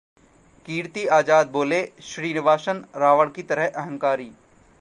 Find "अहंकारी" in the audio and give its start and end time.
3.67-4.31